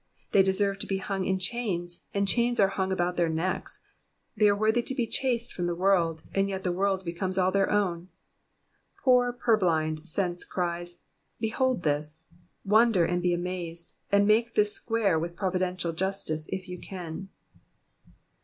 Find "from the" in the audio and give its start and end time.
5.53-5.75